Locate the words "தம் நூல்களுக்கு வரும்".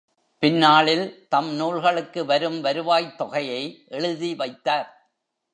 1.29-2.63